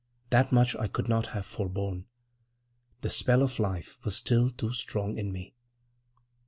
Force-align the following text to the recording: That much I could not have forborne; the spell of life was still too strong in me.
That 0.31 0.51
much 0.51 0.75
I 0.77 0.87
could 0.87 1.07
not 1.07 1.27
have 1.27 1.45
forborne; 1.45 2.05
the 3.01 3.09
spell 3.11 3.43
of 3.43 3.59
life 3.59 3.99
was 4.03 4.15
still 4.17 4.49
too 4.49 4.73
strong 4.73 5.19
in 5.19 5.31
me. 5.31 5.53